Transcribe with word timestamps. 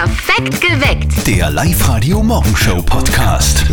Perfekt 0.00 0.62
geweckt. 0.62 1.26
Der 1.26 1.50
Live-Radio 1.50 2.22
Morgenshow 2.22 2.80
Podcast. 2.80 3.66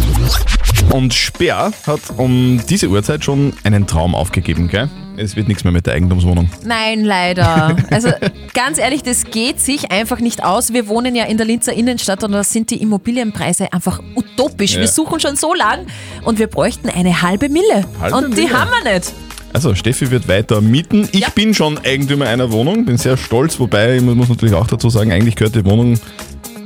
Und 0.91 1.13
Speer 1.13 1.71
hat 1.87 2.01
um 2.17 2.59
diese 2.67 2.89
Uhrzeit 2.89 3.23
schon 3.23 3.53
einen 3.63 3.87
Traum 3.87 4.13
aufgegeben, 4.13 4.67
gell? 4.67 4.89
Es 5.15 5.37
wird 5.37 5.47
nichts 5.47 5.63
mehr 5.63 5.71
mit 5.71 5.85
der 5.85 5.93
Eigentumswohnung. 5.93 6.49
Nein, 6.65 7.05
leider. 7.05 7.77
Also 7.91 8.09
ganz 8.53 8.77
ehrlich, 8.77 9.03
das 9.03 9.23
geht 9.23 9.61
sich 9.61 9.89
einfach 9.89 10.19
nicht 10.19 10.43
aus. 10.43 10.73
Wir 10.73 10.89
wohnen 10.89 11.15
ja 11.15 11.23
in 11.23 11.37
der 11.37 11.45
Linzer 11.45 11.71
Innenstadt 11.71 12.21
und 12.25 12.33
da 12.33 12.43
sind 12.43 12.71
die 12.71 12.81
Immobilienpreise 12.81 13.71
einfach 13.71 14.01
utopisch. 14.13 14.73
Ja. 14.73 14.81
Wir 14.81 14.89
suchen 14.89 15.21
schon 15.21 15.37
so 15.37 15.53
lang 15.53 15.85
und 16.25 16.39
wir 16.39 16.47
bräuchten 16.47 16.89
eine 16.89 17.21
halbe 17.21 17.47
Mille. 17.47 17.85
Halbe 18.01 18.17
und 18.17 18.37
die 18.37 18.41
Mille? 18.41 18.59
haben 18.59 18.71
wir 18.83 18.95
nicht. 18.95 19.13
Also, 19.53 19.73
Steffi 19.75 20.11
wird 20.11 20.27
weiter 20.27 20.61
mieten. 20.61 21.07
Ich 21.11 21.21
Ja. 21.21 21.29
bin 21.29 21.53
schon 21.53 21.77
Eigentümer 21.83 22.27
einer 22.27 22.51
Wohnung, 22.51 22.85
bin 22.85 22.97
sehr 22.97 23.17
stolz, 23.17 23.59
wobei, 23.59 23.95
ich 23.97 24.01
muss 24.03 24.29
natürlich 24.29 24.53
auch 24.55 24.67
dazu 24.67 24.89
sagen, 24.89 25.11
eigentlich 25.11 25.35
gehört 25.35 25.55
die 25.55 25.65
Wohnung 25.65 25.99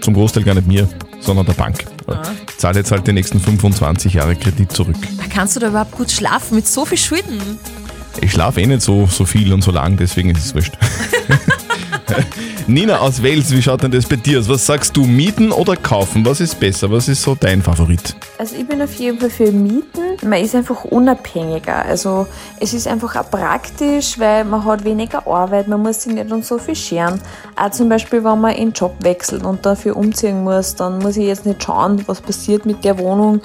zum 0.02 0.14
Großteil 0.14 0.44
gar 0.44 0.56
nicht 0.56 0.68
mir, 0.68 0.88
sondern 1.20 1.46
der 1.46 1.54
Bank. 1.54 1.86
Ich 2.50 2.58
zahle 2.58 2.80
jetzt 2.80 2.92
halt 2.92 3.08
die 3.08 3.14
nächsten 3.14 3.40
25 3.40 4.14
Jahre 4.16 4.36
Kredit 4.36 4.72
zurück. 4.72 4.96
Kannst 5.34 5.56
du 5.56 5.60
da 5.62 5.68
überhaupt 5.70 5.92
gut 5.94 6.12
schlafen 6.12 6.56
mit 6.56 6.68
so 6.68 6.84
viel 6.86 6.98
Schulden? 6.98 7.40
Ich 8.20 8.32
schlafe 8.32 8.60
eh 8.62 8.66
nicht 8.66 8.82
so, 8.82 9.08
so 9.10 9.24
viel 9.24 9.54
und 9.54 9.64
so 9.64 9.72
lang, 9.72 9.96
deswegen 9.96 10.32
ist 10.32 10.44
es 10.46 10.54
wurscht. 10.56 10.74
Nina 12.68 13.00
aus 13.00 13.24
Wales, 13.24 13.52
wie 13.52 13.62
schaut 13.62 13.84
denn 13.84 13.92
das 13.92 14.06
bei 14.06 14.18
dir 14.18 14.40
aus? 14.40 14.50
Was 14.50 14.66
sagst 14.66 14.98
du, 14.98 15.06
mieten 15.06 15.52
oder 15.52 15.76
kaufen? 15.78 16.26
Was 16.26 16.42
ist 16.42 16.60
besser? 16.60 16.92
Was 16.92 17.08
ist 17.08 17.22
so 17.22 17.36
dein 17.36 17.62
Favorit? 17.62 18.16
Also 18.38 18.56
ich 18.56 18.68
bin 18.68 18.82
auf 18.82 18.94
jeden 18.96 19.20
Fall 19.20 19.30
für 19.30 19.52
Mieten. 19.52 20.01
Man 20.24 20.42
ist 20.42 20.54
einfach 20.54 20.84
unabhängiger. 20.86 21.84
Also 21.86 22.28
es 22.60 22.74
ist 22.74 22.88
einfach 22.88 23.16
auch 23.16 23.30
praktisch, 23.30 24.20
weil 24.20 24.46
man 24.46 24.64
hat 24.66 24.84
weniger 24.84 25.26
Arbeit, 25.28 25.68
man 25.68 25.82
muss 25.82 26.04
sich 26.04 26.14
nicht 26.14 26.32
um 26.32 26.44
so 26.44 26.58
viel 26.58 26.76
scheren. 26.76 27.20
Auch 27.56 27.72
zum 27.72 27.90
Beispiel, 27.90 28.24
wenn 28.24 28.40
man 28.40 28.56
den 28.56 28.72
Job 28.72 28.96
wechselt 29.00 29.44
und 29.44 29.66
dafür 29.66 29.98
umziehen 29.98 30.44
muss, 30.44 30.76
dann 30.76 31.00
muss 31.00 31.18
ich 31.18 31.26
jetzt 31.26 31.46
nicht 31.46 31.64
schauen, 31.64 32.04
was 32.08 32.22
passiert 32.22 32.66
mit 32.66 32.84
der 32.84 33.00
Wohnung, 33.00 33.42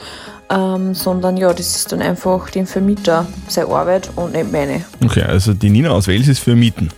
ähm, 0.51 0.95
sondern 0.95 1.37
ja, 1.37 1.53
das 1.53 1.77
ist 1.77 1.93
dann 1.93 2.03
einfach 2.03 2.51
dem 2.51 2.67
Vermieter 2.67 3.27
seine 3.49 3.69
Arbeit 3.69 4.11
und 4.17 4.33
nicht 4.33 4.53
meine. 4.53 4.85
Okay, 5.05 5.23
also 5.23 5.55
die 5.55 5.71
Nina 5.71 5.91
aus 5.91 6.09
Wales 6.09 6.29
ist 6.29 6.41
für 6.41 6.55
Mieten. 6.55 6.91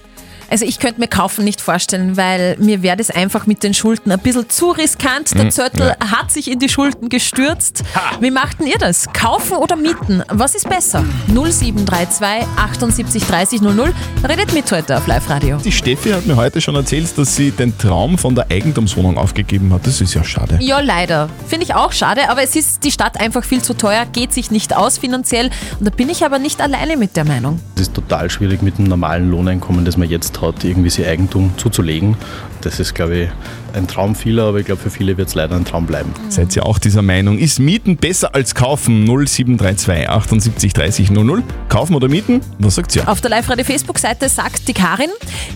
Also 0.51 0.65
ich 0.65 0.79
könnte 0.79 1.01
mir 1.01 1.09
kaufen 1.09 1.45
nicht 1.45 1.61
vorstellen, 1.61 2.17
weil 2.17 2.57
mir 2.59 2.83
wäre 2.83 2.97
das 2.97 3.11
einfach 3.11 3.47
mit 3.47 3.63
den 3.63 3.75
Schulden 3.75 4.11
ein 4.11 4.19
bisschen 4.19 4.49
zu 4.49 4.71
riskant. 4.71 5.35
Der 5.35 5.51
Zörtel 5.51 5.95
ja. 6.01 6.11
hat 6.11 6.31
sich 6.31 6.51
in 6.51 6.59
die 6.59 6.71
Schulden 6.71 7.11
gestürzt. 7.11 7.85
Wie 8.21 8.31
machten 8.31 8.67
ihr 8.67 8.79
das? 8.79 9.07
Kaufen 9.13 9.59
oder 9.59 9.77
mieten? 9.77 10.23
Was 10.31 10.55
ist 10.55 10.69
besser? 10.69 11.05
0732 11.29 12.49
78 12.57 13.25
30 13.25 13.61
00. 13.61 13.93
Redet 14.27 14.55
mit 14.55 14.73
heute 14.73 14.97
auf 14.97 15.07
Live-Radio. 15.07 15.59
Die 15.59 15.73
Steffi 15.73 16.11
hat 16.11 16.27
mir 16.27 16.37
heute 16.37 16.61
schon 16.63 16.75
erzählt, 16.77 17.17
dass 17.19 17.37
sie 17.37 17.51
den 17.51 17.77
Traum 17.77 18.17
von 18.17 18.35
der 18.35 18.51
Eigentumswohnung 18.51 19.19
aufgegeben 19.19 19.73
hat. 19.75 19.87
Das 19.87 20.01
ist 20.01 20.15
ja 20.15 20.25
schade. 20.25 20.59
Ja, 20.61 20.81
leider. 20.81 21.29
Finde 21.47 21.67
ich 21.67 21.75
auch 21.75 21.93
schade, 21.93 22.31
aber 22.31 22.43
es 22.43 22.57
ist 22.57 22.85
die 22.85 22.91
Stadt 22.91 23.21
einfach 23.21 23.45
viel 23.45 23.61
zu 23.61 23.75
teuer, 23.75 24.07
geht 24.07 24.33
sich 24.33 24.51
nicht 24.51 24.75
aus 24.75 24.97
finanziell. 24.97 25.51
Und 25.79 25.87
da 25.87 25.91
bin 25.91 26.09
ich 26.09 26.25
aber 26.25 26.39
nicht 26.39 26.61
alleine 26.63 26.97
mit 26.97 27.17
der 27.17 27.27
Meinung. 27.27 27.61
Es 27.75 27.83
ist 27.83 27.95
total 27.95 28.31
schwierig 28.31 28.63
mit 28.63 28.79
dem 28.79 28.85
normalen 28.85 29.31
Lohneinkommen, 29.31 29.85
das 29.85 29.99
man 29.99 30.09
jetzt 30.09 30.38
hat, 30.41 30.65
irgendwie 30.65 30.91
sein 30.91 31.07
Eigentum 31.07 31.53
zuzulegen. 31.57 32.17
Das 32.61 32.81
ist, 32.81 32.95
glaube 32.95 33.17
ich, 33.17 33.29
ein 33.73 33.87
Traum 33.87 34.15
vieler, 34.15 34.45
aber 34.45 34.59
ich 34.59 34.67
glaube, 34.67 34.81
für 34.81 34.91
viele 34.91 35.17
wird 35.17 35.29
es 35.29 35.35
leider 35.35 35.55
ein 35.55 35.65
Traum 35.65 35.87
bleiben. 35.87 36.13
Seid 36.29 36.55
ihr 36.57 36.67
auch 36.67 36.79
dieser 36.79 37.03
Meinung? 37.03 37.39
Ist 37.39 37.61
Mieten 37.61 37.97
besser 37.97 38.35
als 38.35 38.55
Kaufen? 38.55 39.05
0732 39.05 40.09
78 40.09 40.73
30 40.73 41.11
00. 41.11 41.43
Kaufen 41.69 41.95
oder 41.95 42.09
mieten? 42.09 42.41
Was 42.59 42.75
sagt 42.75 42.97
ihr? 42.97 43.09
Auf 43.09 43.21
der 43.21 43.31
Live-Radio-Facebook-Seite 43.31 44.29
sagt 44.29 44.67
die 44.69 44.75
Karin, 44.75 45.11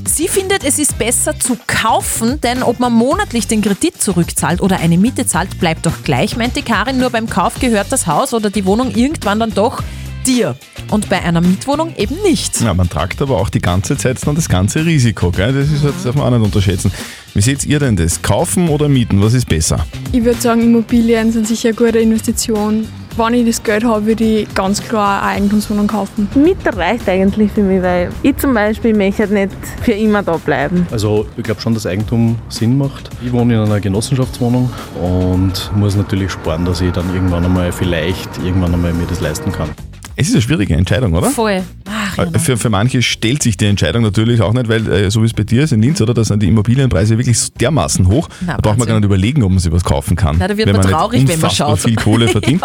sie 0.06 0.28
findet, 0.28 0.64
es 0.64 0.78
ist 0.78 0.98
besser 0.98 1.39
zu 1.39 1.56
kaufen, 1.67 2.41
denn 2.41 2.62
ob 2.62 2.78
man 2.78 2.92
monatlich 2.92 3.46
den 3.46 3.62
Kredit 3.62 4.00
zurückzahlt 4.00 4.61
oder 4.61 4.78
eine 4.78 4.98
Miete 4.98 5.27
zahlt, 5.27 5.58
bleibt 5.58 5.86
doch 5.86 6.05
gleich, 6.05 6.36
meint 6.36 6.56
die 6.56 6.62
Karin. 6.62 6.98
Nur 6.98 7.11
beim 7.11 7.28
Kauf 7.28 7.58
gehört 7.58 7.91
das 7.91 8.06
Haus 8.06 8.34
oder 8.34 8.50
die 8.50 8.64
Wohnung 8.64 8.94
irgendwann 8.94 9.41
dann 9.41 9.55
doch 9.55 9.83
dir. 10.27 10.56
Und 10.91 11.08
bei 11.08 11.23
einer 11.23 11.41
Mietwohnung 11.41 11.95
eben 11.96 12.17
nicht. 12.23 12.61
Ja, 12.61 12.74
man 12.74 12.89
tragt 12.89 13.23
aber 13.23 13.39
auch 13.39 13.48
die 13.48 13.61
ganze 13.61 13.96
Zeit 13.96 14.19
dann 14.27 14.35
das 14.35 14.48
ganze 14.48 14.85
Risiko. 14.85 15.30
Gell? 15.30 15.52
Das 15.52 15.70
ist, 15.70 15.85
das 15.85 16.02
darf 16.02 16.14
man 16.14 16.27
auch 16.27 16.39
nicht 16.39 16.45
unterschätzen. 16.45 16.92
Wie 17.35 17.41
seht 17.41 17.64
ihr 17.64 17.79
denn 17.79 17.96
das? 17.96 18.20
Kaufen 18.20 18.69
oder 18.69 18.89
mieten? 18.89 19.23
Was 19.23 19.33
ist 19.33 19.48
besser? 19.48 19.86
Ich 20.13 20.23
würde 20.24 20.41
sagen, 20.41 20.63
Immobilien 20.63 21.33
sind 21.33 21.46
sicher 21.46 21.70
eine 21.70 21.77
gute 21.77 21.98
Investition. 21.98 22.86
Wenn 23.17 23.35
ich 23.35 23.46
das 23.46 23.63
Geld 23.63 23.85
habe, 23.85 24.07
würde 24.07 24.24
ich 24.24 24.55
ganz 24.55 24.83
klar 24.83 25.23
eine 25.23 25.33
Eigentumswohnung 25.33 25.86
kaufen. 25.86 26.29
Miete 26.35 26.75
reicht 26.75 27.07
eigentlich 27.08 27.52
für 27.52 27.63
mich, 27.63 27.83
weil 27.83 28.11
ich 28.23 28.36
zum 28.39 28.55
Beispiel 28.55 28.95
möchte 28.95 29.27
nicht 29.29 29.52
für 29.83 29.92
immer 29.92 30.23
da 30.23 30.39
bleiben. 30.39 30.86
Also 30.91 31.27
ich 31.36 31.42
glaube 31.42 31.61
schon, 31.61 31.75
dass 31.75 31.86
Eigentum 31.86 32.39
Sinn 32.48 32.79
macht. 32.79 33.11
Ich 33.25 33.33
wohne 33.33 33.55
in 33.55 33.61
einer 33.61 33.80
Genossenschaftswohnung 33.80 34.70
und 35.02 35.70
muss 35.77 35.95
natürlich 35.95 36.33
sparen, 36.33 36.64
dass 36.64 36.80
ich 36.80 36.92
dann 36.92 37.14
irgendwann 37.14 37.45
einmal 37.45 37.70
vielleicht 37.70 38.39
irgendwann 38.39 38.73
einmal 38.73 38.95
mir 38.95 39.07
das 39.07 39.20
leisten 39.20 39.52
kann. 39.52 39.69
Es 40.17 40.28
ist 40.28 40.34
eine 40.34 40.42
schwierige 40.42 40.74
Entscheidung, 40.77 41.14
oder? 41.14 41.30
Voll. 41.30 41.62
Ach, 41.89 42.18
Äh, 42.18 42.39
Für, 42.39 42.56
für 42.56 42.68
manche 42.70 43.00
stellt 43.02 43.42
sich 43.42 43.56
die 43.56 43.67
Entscheidung 43.67 44.02
natürlich 44.02 44.40
auch 44.42 44.52
nicht, 44.52 44.68
weil 44.68 44.86
äh, 44.90 45.11
so 45.11 45.23
wie 45.23 45.27
es 45.27 45.33
bei 45.33 45.45
dir 45.45 45.62
ist 45.64 45.73
in 45.73 45.80
Linz, 45.83 46.00
oder? 46.00 46.12
Da 46.14 46.23
sind 46.24 46.42
die 46.42 46.48
Immobilienpreise 46.48 47.17
wirklich 47.18 47.39
so 47.39 47.48
dermaßen 47.58 48.06
hoch. 48.08 48.28
Na, 48.40 48.55
da 48.56 48.61
braucht 48.61 48.78
man 48.78 48.86
gar 48.89 48.96
nicht 48.96 49.05
überlegen, 49.06 49.42
ob 49.42 49.51
man 49.51 49.58
sich 49.58 49.72
was 49.72 49.84
kaufen 49.84 50.14
kann. 50.17 50.39
Ja, 50.39 50.48
da 50.48 50.56
wird 50.56 50.68
wenn 50.68 50.77
man 50.77 50.84
nicht 50.86 50.95
traurig, 50.95 51.27
wenn 51.28 51.40
man 51.40 51.51
schaut. 51.51 51.80
viel 51.80 51.96
Kohle 51.96 52.28
verdient. 52.28 52.62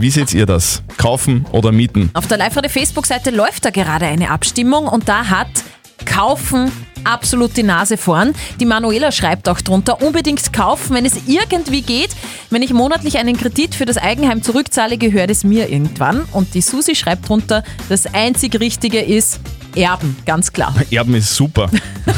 Wie 0.00 0.10
seht 0.10 0.32
ihr 0.32 0.46
das? 0.46 0.82
Kaufen 0.96 1.44
oder 1.52 1.70
mieten? 1.70 2.10
Auf 2.14 2.26
der 2.26 2.38
Live-Radio-Facebook-Seite 2.38 3.30
läuft 3.30 3.64
da 3.66 3.70
gerade 3.70 4.06
eine 4.06 4.30
Abstimmung 4.30 4.86
und 4.88 5.08
da 5.08 5.26
hat 5.26 5.48
Kaufen 6.06 6.70
absolut 7.04 7.56
die 7.56 7.62
Nase 7.62 7.96
vorn. 7.96 8.34
Die 8.60 8.66
Manuela 8.66 9.12
schreibt 9.12 9.48
auch 9.48 9.60
drunter, 9.60 10.02
unbedingt 10.02 10.52
kaufen, 10.52 10.94
wenn 10.94 11.06
es 11.06 11.26
irgendwie 11.26 11.82
geht. 11.82 12.10
Wenn 12.50 12.62
ich 12.62 12.72
monatlich 12.72 13.18
einen 13.18 13.36
Kredit 13.36 13.74
für 13.74 13.84
das 13.84 13.96
Eigenheim 13.96 14.42
zurückzahle, 14.42 14.98
gehört 14.98 15.30
es 15.30 15.44
mir 15.44 15.70
irgendwann. 15.70 16.24
Und 16.32 16.54
die 16.54 16.60
Susi 16.60 16.94
schreibt 16.94 17.28
drunter, 17.28 17.62
das 17.88 18.12
einzig 18.12 18.58
Richtige 18.60 19.00
ist 19.00 19.40
Erben, 19.76 20.16
ganz 20.24 20.52
klar. 20.52 20.74
Erben 20.90 21.14
ist 21.14 21.34
super. 21.34 21.68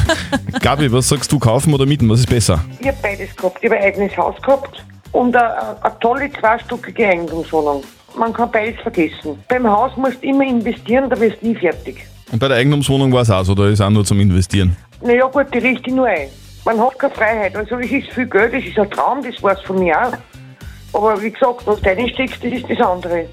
Gabi, 0.60 0.92
was 0.92 1.08
sagst 1.08 1.32
du, 1.32 1.38
kaufen 1.38 1.72
oder 1.72 1.86
mieten? 1.86 2.08
Was 2.08 2.20
ist 2.20 2.28
besser? 2.28 2.62
Ich 2.80 2.86
habe 2.86 2.98
beides 3.02 3.34
gehabt. 3.34 3.58
Ich 3.62 3.70
habe 3.70 3.80
ein 3.80 3.84
eigenes 3.84 4.16
Haus 4.16 4.40
gehabt 4.42 4.84
und 5.12 5.34
eine, 5.34 5.82
eine 5.82 5.98
tolle 6.00 6.30
zweistöckige 6.32 7.06
Eigentumswohnung. 7.06 7.82
Man 8.16 8.32
kann 8.32 8.50
beides 8.50 8.80
vergessen. 8.80 9.38
Beim 9.48 9.66
Haus 9.66 9.96
musst 9.96 10.22
du 10.22 10.28
immer 10.28 10.44
investieren, 10.44 11.08
da 11.08 11.18
wirst 11.18 11.40
du 11.42 11.48
nie 11.48 11.54
fertig. 11.54 12.06
Und 12.32 12.38
bei 12.38 12.48
der 12.48 12.56
Eigentumswohnung 12.56 13.12
war 13.12 13.22
es 13.22 13.30
auch 13.30 13.44
so, 13.44 13.54
da 13.54 13.68
ist 13.68 13.80
auch 13.80 13.90
nur 13.90 14.04
zum 14.04 14.20
Investieren. 14.20 14.76
Naja 15.02 15.26
gut, 15.26 15.46
die 15.54 15.58
richte 15.58 15.90
ich 15.90 15.96
nur 15.96 16.06
ein. 16.06 16.28
Man 16.64 16.80
hat 16.80 16.98
keine 16.98 17.14
Freiheit. 17.14 17.56
Also 17.56 17.76
es 17.76 17.90
ist 17.90 18.10
viel 18.10 18.26
Geld, 18.26 18.52
das 18.52 18.64
ist 18.64 18.78
ein 18.78 18.90
Traum, 18.90 19.22
das 19.22 19.40
war 19.42 19.52
es 19.52 19.60
von 19.60 19.78
mir 19.78 19.96
auch. 19.96 20.12
Aber 20.92 21.20
wie 21.22 21.30
gesagt, 21.30 21.66
was 21.66 21.80
du 21.80 21.90
reinsteckst, 21.90 22.42
das 22.42 22.52
ist 22.52 22.64
das 22.70 22.80
andere. 22.80 23.26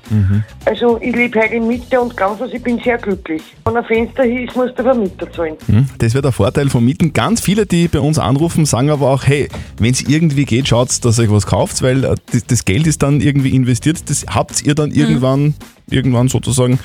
Also 0.66 1.00
ich 1.02 1.16
lebe 1.16 1.40
heute 1.40 1.54
in 1.56 1.68
Mitte 1.68 2.00
und 2.02 2.16
ganz 2.18 2.40
was, 2.42 2.52
ich 2.52 2.62
bin 2.62 2.78
sehr 2.84 2.98
glücklich. 2.98 3.42
Wenn 3.64 3.78
ein 3.78 3.86
Fenster 3.86 4.24
hier 4.24 4.42
ist, 4.42 4.56
musst 4.56 4.78
du 4.78 4.84
aber 4.84 4.96
Mieter 4.96 5.32
zahlen. 5.32 5.56
Hm? 5.68 5.88
Das 5.98 6.14
wäre 6.14 6.24
der 6.24 6.34
Vorteil 6.34 6.70
von 6.70 6.84
Mieten. 6.84 7.14
Ganz 7.14 7.40
viele, 7.40 7.66
die 7.66 7.88
bei 7.88 8.02
uns 8.02 8.20
anrufen, 8.20 8.66
sagen 8.66 8.90
aber 8.90 9.10
auch, 9.10 9.24
hey, 9.26 9.48
wenn 9.78 9.92
es 9.92 10.02
irgendwie 10.02 10.44
geht, 10.44 10.68
schaut, 10.68 10.90
dass 11.06 11.18
ihr 11.18 11.24
euch 11.24 11.32
was 11.32 11.48
kauft, 11.48 11.82
weil 11.82 12.04
äh, 12.04 12.16
das, 12.34 12.46
das 12.46 12.66
Geld 12.66 12.86
ist 12.86 13.02
dann 13.02 13.22
irgendwie 13.22 13.56
investiert. 13.56 14.10
Das 14.10 14.26
habt 14.28 14.62
ihr 14.64 14.76
dann 14.76 14.92
irgendwann, 14.92 15.56
irgendwann 15.90 16.28
sozusagen 16.28 16.80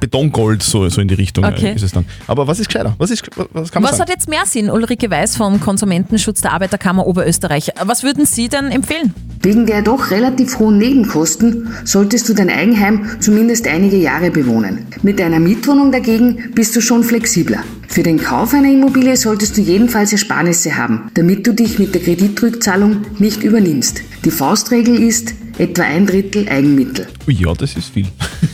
Betongold, 0.00 0.62
so, 0.62 0.88
so 0.88 1.00
in 1.00 1.08
die 1.08 1.14
Richtung 1.14 1.44
äh, 1.44 1.48
Okay. 1.48 1.72
ist 1.74 1.82
es 1.82 1.92
dann. 1.92 2.04
Aber 2.26 2.46
was 2.46 2.58
ist 2.60 2.68
gescheiter? 2.68 2.94
Was, 2.98 3.10
ist, 3.10 3.22
was 3.52 3.72
kann 3.72 3.82
man 3.82 3.90
Was 3.92 3.98
hat 4.00 4.08
sagen? 4.08 4.12
jetzt 4.18 4.28
mehr 4.28 4.44
Sinn? 4.46 4.70
Ulrike 4.70 5.10
Weiß 5.10 5.36
vom 5.36 5.60
Konsumentenschutz 5.60 6.40
der 6.40 6.52
Arbeiterkammer 6.52 7.06
Oberösterreich. 7.06 7.70
Was 7.84 8.02
würden 8.02 8.26
Sie 8.26 8.48
denn 8.48 8.66
empfehlen? 8.70 9.14
Wegen 9.42 9.66
der 9.66 9.82
doch 9.82 10.10
relativ 10.10 10.58
hohen 10.58 10.78
Nebenkosten 10.78 11.68
solltest 11.84 12.28
du 12.28 12.34
dein 12.34 12.50
Eigenheim 12.50 13.06
zumindest 13.20 13.66
einige 13.68 13.96
Jahre 13.96 14.30
bewohnen. 14.30 14.86
Mit 15.02 15.20
einer 15.20 15.38
Mietwohnung 15.38 15.92
dagegen 15.92 16.52
bist 16.54 16.74
du 16.74 16.80
schon 16.80 17.04
flexibler. 17.04 17.60
Für 17.86 18.02
den 18.02 18.18
Kauf 18.20 18.52
einer 18.52 18.70
Immobilie 18.70 19.16
solltest 19.16 19.56
du 19.56 19.60
jedenfalls 19.62 20.12
Ersparnisse 20.12 20.76
haben, 20.76 21.10
damit 21.14 21.46
du 21.46 21.54
dich 21.54 21.78
mit 21.78 21.94
der 21.94 22.02
Kreditrückzahlung 22.02 22.98
nicht 23.18 23.42
übernimmst. 23.42 24.02
Die 24.24 24.30
Faustregel 24.30 25.00
ist 25.02 25.34
etwa 25.58 25.82
ein 25.82 26.06
Drittel 26.06 26.48
Eigenmittel. 26.48 27.06
Ja, 27.26 27.52
das 27.54 27.76
ist 27.76 27.92
viel. 27.92 28.06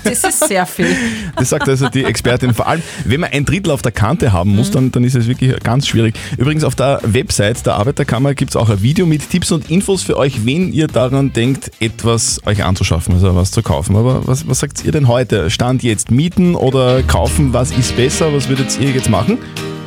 Das 0.03 0.25
ist 0.25 0.49
sehr 0.49 0.67
viel. 0.67 0.87
Das 1.37 1.51
sagt 1.51 1.69
also 1.69 1.89
die 1.89 2.05
Expertin. 2.05 2.55
Vor 2.55 2.67
allem, 2.69 2.83
wenn 3.05 3.21
man 3.21 3.31
ein 3.31 3.45
Drittel 3.45 3.71
auf 3.71 3.83
der 3.83 3.93
Kante 3.93 4.33
haben 4.33 4.55
muss, 4.55 4.71
dann, 4.71 4.93
dann 4.93 5.05
ist 5.05 5.15
es 5.15 5.27
wirklich 5.27 5.59
ganz 5.63 5.87
schwierig. 5.89 6.15
Übrigens, 6.39 6.65
auf 6.65 6.75
der 6.75 7.01
Website 7.03 7.67
der 7.67 7.75
Arbeiterkammer 7.75 8.35
gibt 8.35 8.53
es 8.53 8.57
auch 8.57 8.71
ein 8.71 8.83
Video 8.83 9.05
mit 9.05 9.29
Tipps 9.29 9.51
und 9.53 9.71
Infos 9.71 10.03
für 10.03 10.17
euch, 10.17 10.47
wenn 10.47 10.73
ihr 10.73 10.87
daran 10.87 11.33
denkt, 11.33 11.71
etwas 11.81 12.41
euch 12.47 12.65
anzuschaffen, 12.65 13.15
also 13.15 13.35
was 13.35 13.51
zu 13.51 13.63
kaufen. 13.63 13.97
Aber 13.97 14.27
was, 14.27 14.47
was 14.49 14.61
sagt 14.61 14.85
ihr 14.85 14.93
denn 14.93 15.09
heute? 15.09 15.51
Stand 15.51 15.83
jetzt 15.83 16.11
mieten 16.11 16.55
oder 16.55 17.03
kaufen? 17.03 17.53
Was 17.53 17.73
ist 17.73 17.97
besser? 17.97 18.33
Was 18.33 18.49
würdet 18.49 18.79
ihr 18.81 18.91
jetzt 18.91 19.11
machen? 19.11 19.39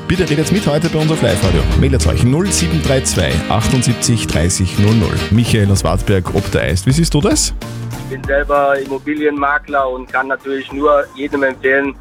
Bitte 0.08 0.30
redet 0.30 0.54
mit 0.54 0.66
heute 0.66 0.88
bei 0.88 1.00
uns 1.00 1.12
auf 1.12 1.22
Live-Radio. 1.22 1.62
Meldet 1.82 2.08
euch 2.08 2.24
0732 2.24 3.52
78 3.52 4.26
30 4.26 4.80
00. 4.80 4.94
Michael 5.32 5.70
aus 5.70 5.84
Wartberg 5.84 6.34
ob 6.34 6.50
der 6.52 6.62
Eist. 6.62 6.86
Wie 6.86 6.94
siehst 6.94 7.14
du 7.14 7.20
das? 7.20 7.54
Ich 7.92 8.16
bin 8.16 8.24
selber 8.24 8.80
Immobilienmakler 8.80 9.90
und 9.90 10.10
kann 10.10 10.30
natürlich 10.30 10.72
nur 10.72 11.04
jedem 11.16 11.44
empfehlen, 11.44 11.94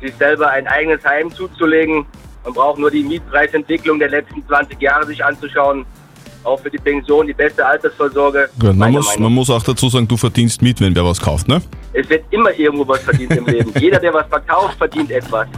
sich 0.00 0.14
selber 0.14 0.50
ein 0.50 0.68
eigenes 0.68 1.04
Heim 1.04 1.34
zuzulegen 1.34 2.06
Man 2.44 2.54
braucht 2.54 2.78
nur 2.78 2.92
die 2.92 3.02
Mietpreisentwicklung 3.02 3.98
der 3.98 4.10
letzten 4.10 4.46
20 4.46 4.80
Jahre 4.80 5.04
sich 5.06 5.24
anzuschauen. 5.24 5.84
Auch 6.44 6.60
für 6.60 6.70
die 6.70 6.78
Pension 6.78 7.26
die 7.26 7.34
beste 7.34 7.64
Altersvorsorge. 7.64 8.48
Gut, 8.58 8.76
man, 8.76 8.92
muss, 8.92 9.18
man 9.18 9.32
muss 9.32 9.50
auch 9.50 9.62
dazu 9.62 9.88
sagen, 9.88 10.06
du 10.06 10.16
verdienst 10.16 10.62
mit, 10.62 10.80
wenn 10.80 10.94
wer 10.94 11.04
was 11.04 11.20
kauft, 11.20 11.48
ne? 11.48 11.60
Es 11.92 12.08
wird 12.08 12.24
immer 12.30 12.56
irgendwo 12.56 12.86
was 12.86 13.00
verdient 13.00 13.32
im 13.32 13.46
Leben. 13.46 13.72
Jeder, 13.80 13.98
der 13.98 14.14
was 14.14 14.26
verkauft, 14.28 14.78
verdient 14.78 15.10
etwas. 15.10 15.48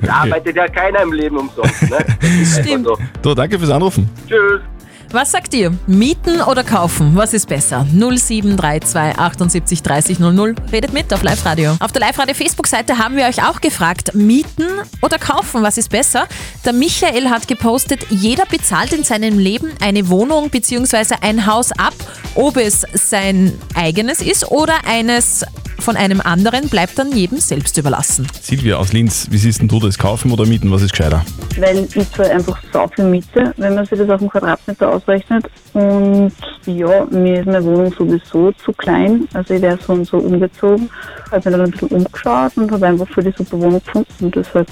Da 0.00 0.12
arbeitet 0.22 0.56
ja 0.56 0.68
keiner 0.68 1.02
im 1.02 1.12
Leben 1.12 1.36
umsonst. 1.36 1.82
Ne? 1.82 1.98
Das 1.98 2.30
ist 2.40 2.58
einfach 2.58 2.64
Stimmt. 2.64 2.86
So. 2.86 2.98
Du, 3.22 3.34
danke 3.34 3.58
fürs 3.58 3.70
Anrufen. 3.70 4.08
Tschüss. 4.28 4.60
Was 5.10 5.30
sagt 5.30 5.54
ihr? 5.54 5.72
Mieten 5.86 6.42
oder 6.42 6.62
kaufen? 6.62 7.12
Was 7.14 7.32
ist 7.32 7.48
besser? 7.48 7.86
0732 7.92 9.18
78 9.18 9.82
30 9.82 10.18
00. 10.18 10.54
Redet 10.70 10.92
mit 10.92 11.14
auf 11.14 11.22
Live-Radio. 11.22 11.76
Auf 11.80 11.92
der 11.92 12.02
Live-Radio-Facebook-Seite 12.02 12.98
haben 12.98 13.16
wir 13.16 13.24
euch 13.24 13.42
auch 13.42 13.62
gefragt, 13.62 14.14
mieten 14.14 14.66
oder 15.00 15.18
kaufen? 15.18 15.62
Was 15.62 15.78
ist 15.78 15.88
besser? 15.88 16.26
Der 16.66 16.74
Michael 16.74 17.30
hat 17.30 17.48
gepostet, 17.48 18.04
jeder 18.10 18.44
bezahlt 18.44 18.92
in 18.92 19.02
seinem 19.02 19.38
Leben 19.38 19.72
eine 19.80 20.10
Wohnung 20.10 20.50
bzw. 20.50 21.14
ein 21.22 21.46
Haus 21.46 21.72
ab. 21.72 21.94
Ob 22.34 22.58
es 22.58 22.84
sein 22.92 23.54
eigenes 23.74 24.20
ist 24.20 24.50
oder 24.50 24.74
eines 24.86 25.46
von 25.78 25.96
einem 25.96 26.20
anderen, 26.20 26.68
bleibt 26.68 26.98
dann 26.98 27.12
jedem 27.12 27.38
selbst 27.38 27.78
überlassen. 27.78 28.26
Silvia 28.42 28.76
aus 28.76 28.92
Linz, 28.92 29.28
wie 29.30 29.38
siehst 29.38 29.60
denn 29.60 29.68
du 29.68 29.80
das? 29.80 29.96
Kaufen 29.96 30.32
oder 30.32 30.44
mieten? 30.44 30.70
Was 30.70 30.82
ist 30.82 30.90
gescheiter? 30.90 31.24
weil 31.60 31.88
ich 31.92 32.12
zwar 32.12 32.26
einfach 32.30 32.58
so 32.72 32.88
viel 32.94 33.04
miete, 33.06 33.52
wenn 33.56 33.74
man 33.74 33.84
sich 33.84 33.98
das 33.98 34.08
auf 34.08 34.20
den 34.20 34.28
Quadratmeter 34.28 34.88
ausrechnet. 34.98 35.46
Und 35.72 36.32
ja, 36.66 37.04
mir 37.10 37.40
ist 37.40 37.46
meine 37.46 37.64
Wohnung 37.64 37.92
sowieso 37.92 38.52
zu 38.52 38.72
klein. 38.72 39.26
Also 39.32 39.54
ich 39.54 39.62
wäre 39.62 39.78
so 39.78 39.92
und 39.92 40.04
so 40.04 40.18
umgezogen. 40.18 40.90
Habe 41.30 41.50
mir 41.50 41.56
dann 41.56 41.66
ein 41.66 41.70
bisschen 41.70 41.88
umgeschaut 41.88 42.52
und 42.56 42.70
habe 42.70 42.86
einfach 42.86 43.08
für 43.08 43.22
die 43.22 43.32
super 43.36 43.58
Wohnung 43.60 43.82
gefunden. 43.84 44.12
Und 44.20 44.36
deshalb, 44.36 44.68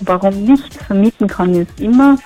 warum 0.00 0.44
nicht? 0.44 0.74
Vermieten 0.74 1.26
kann 1.26 1.54
ich 1.54 1.68
es 1.68 1.82
immer. 1.82 2.16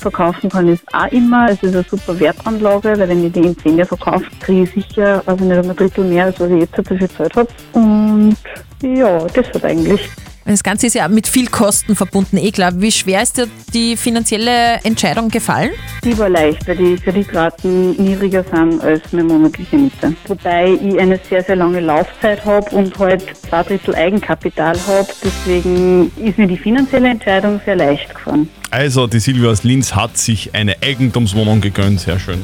Verkaufen 0.00 0.48
kann 0.48 0.68
ich 0.68 0.80
es 0.80 0.94
auch 0.94 1.12
immer. 1.12 1.50
Es 1.50 1.62
ist 1.62 1.74
eine 1.74 1.84
super 1.84 2.18
Wertanlage, 2.18 2.98
weil 2.98 3.08
wenn 3.08 3.24
ich 3.24 3.32
die 3.32 3.40
in 3.40 3.58
10 3.58 3.76
Jahren 3.76 3.88
verkaufe, 3.88 4.24
kriege 4.40 4.62
ich 4.62 4.72
sicher, 4.72 5.22
also 5.26 5.44
nicht 5.44 5.58
ein 5.58 5.76
Drittel 5.76 6.04
mehr, 6.04 6.24
als 6.24 6.40
was 6.40 6.50
ich 6.50 6.60
jetzt 6.60 6.78
dafür 6.78 7.08
Zeit 7.10 7.36
habe. 7.36 7.48
Und 7.74 8.36
ja, 8.82 9.26
das 9.26 9.46
hat 9.48 9.64
eigentlich. 9.64 10.08
Das 10.50 10.64
Ganze 10.64 10.88
ist 10.88 10.94
ja 10.94 11.06
mit 11.06 11.28
viel 11.28 11.46
Kosten 11.46 11.94
verbunden, 11.94 12.36
eh 12.36 12.50
klar. 12.50 12.72
Wie 12.74 12.90
schwer 12.90 13.22
ist 13.22 13.36
dir 13.36 13.46
die 13.72 13.96
finanzielle 13.96 14.80
Entscheidung 14.82 15.28
gefallen? 15.28 15.70
Die 16.02 16.18
war 16.18 16.28
leicht, 16.28 16.66
weil 16.66 16.76
die 16.76 16.96
Kreditraten 16.96 17.90
niedriger 18.02 18.42
sind 18.42 18.82
als 18.82 19.00
meine 19.12 19.28
monatliche 19.28 19.76
Miete. 19.76 20.12
Wobei 20.26 20.72
ich 20.72 20.98
eine 20.98 21.20
sehr, 21.28 21.44
sehr 21.44 21.54
lange 21.54 21.78
Laufzeit 21.78 22.44
habe 22.44 22.68
und 22.74 22.98
halt 22.98 23.22
zwei 23.48 23.62
Drittel 23.62 23.94
Eigenkapital 23.94 24.76
habe. 24.88 25.06
Deswegen 25.22 26.10
ist 26.16 26.36
mir 26.36 26.48
die 26.48 26.58
finanzielle 26.58 27.10
Entscheidung 27.10 27.60
sehr 27.64 27.76
leicht 27.76 28.12
gefallen. 28.12 28.48
Also, 28.72 29.06
die 29.06 29.20
Silvia 29.20 29.50
aus 29.50 29.62
Linz 29.62 29.94
hat 29.94 30.18
sich 30.18 30.52
eine 30.52 30.82
Eigentumswohnung 30.82 31.60
gegönnt. 31.60 32.00
Sehr 32.00 32.18
schön. 32.18 32.42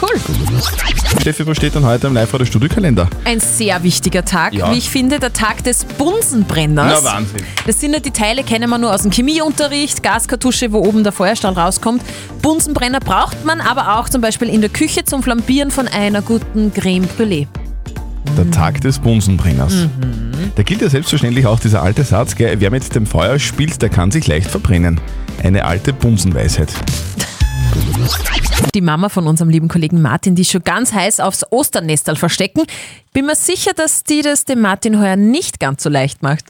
Cool. 0.00 0.18
Steffi, 1.20 1.46
was 1.46 1.56
steht 1.58 1.74
dann 1.74 1.84
heute 1.84 2.06
im 2.06 2.14
Live-Radio-Studiokalender? 2.14 3.08
Ein 3.24 3.38
sehr 3.40 3.82
wichtiger 3.82 4.24
Tag, 4.24 4.54
Ja. 4.54 4.72
wie 4.72 4.78
ich 4.78 4.88
finde, 4.88 5.18
der 5.18 5.32
Tag 5.32 5.62
des 5.64 5.84
Bunsenbrenners. 5.84 7.02
Na, 7.02 7.12
Wahnsinn. 7.12 7.42
Das 7.66 7.80
sind 7.80 7.92
ja 7.92 8.00
die 8.00 8.10
Teile, 8.10 8.42
kennen 8.42 8.70
wir 8.70 8.78
nur 8.78 8.94
aus 8.94 9.02
dem 9.02 9.10
Chemieunterricht, 9.10 10.02
Gaskartusche, 10.02 10.72
wo 10.72 10.78
oben 10.78 11.02
der 11.04 11.12
Feuerstahl 11.12 11.52
rauskommt. 11.52 12.02
Bunsenbrenner 12.40 13.00
braucht 13.00 13.44
man 13.44 13.60
aber 13.60 13.98
auch 13.98 14.08
zum 14.08 14.22
Beispiel 14.22 14.48
in 14.48 14.60
der 14.62 14.70
Küche 14.70 15.04
zum 15.04 15.22
Flambieren 15.22 15.70
von 15.70 15.86
einer 15.88 16.22
guten 16.22 16.72
Creme 16.72 17.06
Brûlée. 17.18 17.46
Der 18.36 18.50
Tag 18.50 18.80
des 18.80 18.98
Bunsenbrenners. 18.98 19.86
Da 20.54 20.62
gilt 20.62 20.80
ja 20.80 20.88
selbstverständlich 20.88 21.44
auch 21.46 21.60
dieser 21.60 21.82
alte 21.82 22.04
Satz, 22.04 22.36
gell, 22.36 22.58
wer 22.60 22.70
mit 22.70 22.94
dem 22.94 23.04
Feuer 23.06 23.38
spielt, 23.38 23.82
der 23.82 23.88
kann 23.90 24.10
sich 24.10 24.26
leicht 24.26 24.48
verbrennen. 24.50 25.00
Eine 25.42 25.64
alte 25.64 25.92
Bunsenweisheit. 25.92 26.68
Die 28.74 28.80
Mama 28.80 29.08
von 29.08 29.26
unserem 29.26 29.50
lieben 29.50 29.68
Kollegen 29.68 30.00
Martin, 30.00 30.34
die 30.34 30.42
ist 30.42 30.52
schon 30.52 30.62
ganz 30.62 30.92
heiß 30.92 31.20
aufs 31.20 31.44
Osternestal 31.50 32.16
verstecken. 32.16 32.62
Bin 33.12 33.26
mir 33.26 33.34
sicher, 33.34 33.72
dass 33.74 34.04
die 34.04 34.22
das 34.22 34.44
dem 34.44 34.60
Martin 34.60 35.00
heuer 35.00 35.16
nicht 35.16 35.60
ganz 35.60 35.82
so 35.82 35.90
leicht 35.90 36.22
macht. 36.22 36.46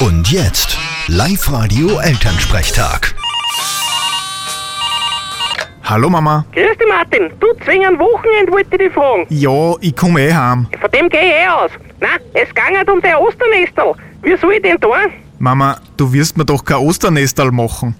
Und 0.00 0.30
jetzt 0.30 0.76
Live-Radio 1.08 1.98
Elternsprechtag. 1.98 3.14
Hallo 5.84 6.08
Mama. 6.08 6.46
Grüß 6.52 6.78
dich, 6.78 6.88
Martin. 6.88 7.30
Du, 7.40 7.46
zwingend 7.64 7.98
Wochenend 7.98 8.50
wollte 8.50 8.70
ich 8.72 8.78
dich 8.78 8.92
fragen. 8.92 9.26
Ja, 9.28 9.74
ich 9.80 9.94
komme 9.94 10.22
eh 10.22 10.32
heim. 10.32 10.66
Von 10.80 10.90
dem 10.90 11.08
gehe 11.08 11.20
ich 11.20 11.32
eh 11.32 11.48
aus. 11.48 11.70
Nein, 12.00 12.20
es 12.32 12.48
geht 12.54 12.90
um 12.90 13.00
dein 13.02 13.16
Osternestel. 13.16 13.92
Wie 14.22 14.36
soll 14.36 14.54
ich 14.54 14.62
denn 14.62 14.80
tun? 14.80 14.92
Mama, 15.38 15.78
du 15.96 16.10
wirst 16.12 16.38
mir 16.38 16.44
doch 16.44 16.64
kein 16.64 16.78
Osternestal 16.78 17.50
machen. 17.50 17.94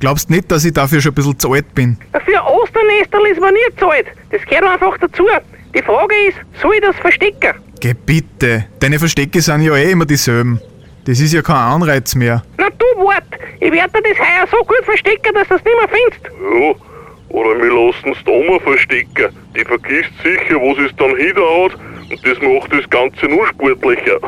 Glaubst 0.00 0.30
nicht, 0.30 0.50
dass 0.50 0.64
ich 0.64 0.72
dafür 0.72 1.00
schon 1.00 1.12
ein 1.12 1.14
bisschen 1.16 1.38
zu 1.38 1.52
alt 1.52 1.74
bin? 1.74 1.96
Für 2.12 2.40
ein 2.40 2.46
Osternestel 2.46 3.26
ist 3.32 3.40
man 3.40 3.52
nie 3.52 3.76
zu 3.78 3.88
alt. 3.88 4.06
Das 4.30 4.42
gehört 4.42 4.64
einfach 4.64 4.96
dazu. 4.98 5.26
Die 5.74 5.82
Frage 5.82 6.14
ist, 6.28 6.38
soll 6.62 6.74
ich 6.74 6.80
das 6.80 6.96
verstecken? 6.96 7.54
Geh 7.80 7.94
bitte. 7.94 8.66
Deine 8.80 8.98
Verstecke 8.98 9.40
sind 9.40 9.62
ja 9.62 9.76
eh 9.76 9.90
immer 9.90 10.06
dieselben. 10.06 10.60
Das 11.04 11.20
ist 11.20 11.32
ja 11.32 11.42
kein 11.42 11.56
Anreiz 11.56 12.14
mehr. 12.14 12.42
Na 12.58 12.68
du 12.70 12.84
wart, 13.04 13.24
ich 13.60 13.72
werde 13.72 14.02
dir 14.02 14.10
das 14.10 14.18
heuer 14.18 14.46
so 14.50 14.58
gut 14.58 14.84
verstecken, 14.84 15.34
dass 15.34 15.48
du 15.48 15.54
es 15.54 15.64
nicht 15.64 15.76
mehr 15.78 15.88
findest. 15.88 16.24
Ja, 16.42 17.36
oder 17.36 17.62
wir 17.62 17.72
lassen 17.72 18.12
es 18.12 18.24
da 18.24 18.32
mal 18.32 18.60
verstecken. 18.60 19.34
Die 19.56 19.64
vergisst 19.64 20.10
sicher, 20.22 20.56
was 20.56 20.78
es 20.78 20.96
dann 20.96 21.16
hinhaut 21.16 21.74
und 22.10 22.26
das 22.26 22.38
macht 22.40 22.72
das 22.72 22.88
Ganze 22.90 23.26
nur 23.26 23.46
sportlicher. 23.48 24.18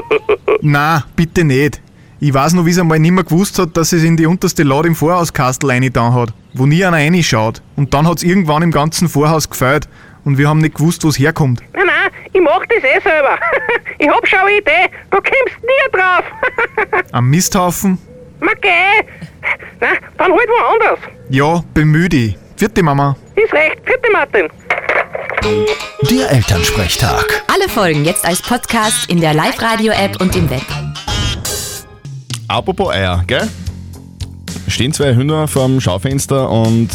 Na, 0.62 1.04
bitte 1.16 1.44
nicht. 1.44 1.80
Ich 2.26 2.34
weiß 2.34 2.54
noch, 2.54 2.66
wie 2.66 2.70
es 2.70 2.78
einmal 2.80 2.98
nimmer 2.98 3.22
gewusst 3.22 3.56
hat, 3.60 3.76
dass 3.76 3.92
es 3.92 4.02
in 4.02 4.16
die 4.16 4.26
unterste 4.26 4.64
Lade 4.64 4.88
im 4.88 4.96
Vorhauskastel 4.96 5.70
reingetan 5.70 6.12
hat, 6.12 6.30
wo 6.54 6.66
nie 6.66 6.84
einer 6.84 6.96
reinschaut. 6.96 7.62
Und 7.76 7.94
dann 7.94 8.08
hat's 8.08 8.24
irgendwann 8.24 8.62
im 8.62 8.72
ganzen 8.72 9.08
Vorhaus 9.08 9.48
gefällt 9.48 9.88
und 10.24 10.36
wir 10.36 10.48
haben 10.48 10.58
nicht 10.58 10.74
gewusst, 10.74 11.04
wo's 11.04 11.20
herkommt. 11.20 11.62
Nein, 11.72 11.86
nein, 11.86 12.10
ich 12.32 12.40
mach 12.40 12.66
das 12.66 12.82
eh 12.82 13.00
selber. 13.00 13.38
ich 13.98 14.08
hab 14.08 14.26
schon 14.26 14.40
eine 14.40 14.58
Idee, 14.58 14.90
da 15.08 15.18
kommst 15.18 15.56
nie 15.62 15.92
drauf. 15.92 17.04
Am 17.12 17.30
Misthaufen? 17.30 17.96
Ma 18.40 18.50
geh. 18.60 19.06
Na, 19.80 19.86
dann 20.18 20.32
halt 20.32 20.48
woanders. 20.48 20.98
Ja, 21.28 21.62
bemühe 21.74 22.08
dich. 22.08 22.36
Vierte 22.56 22.82
Mama. 22.82 23.14
Ist 23.36 23.52
recht. 23.52 23.76
Vierte 23.84 24.10
Martin. 24.12 24.48
Der 26.10 26.32
Elternsprechtag. 26.32 27.44
Alle 27.54 27.68
Folgen 27.68 28.04
jetzt 28.04 28.24
als 28.24 28.42
Podcast 28.42 29.08
in 29.08 29.20
der 29.20 29.32
Live-Radio-App 29.32 30.20
und 30.20 30.34
im 30.34 30.50
Web. 30.50 30.64
Apropos 32.48 32.92
Eier, 32.92 33.24
gell? 33.26 33.48
Stehen 34.68 34.92
zwei 34.92 35.14
Hühner 35.14 35.48
vorm 35.48 35.80
Schaufenster 35.80 36.50
und 36.50 36.88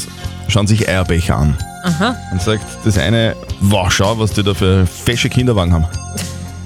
schauen 0.47 0.67
sich 0.67 0.87
Eierbecher 0.87 1.37
an. 1.37 1.57
Aha. 1.83 2.15
Und 2.31 2.41
sagt 2.41 2.65
das 2.85 2.97
eine, 2.97 3.35
wow, 3.59 3.91
schau, 3.91 4.17
was 4.19 4.33
die 4.33 4.43
da 4.43 4.53
für 4.53 4.85
fesche 4.85 5.29
Kinderwagen 5.29 5.73
haben. 5.73 5.85